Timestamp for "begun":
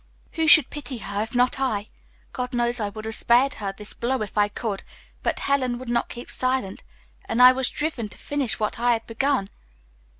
9.05-9.51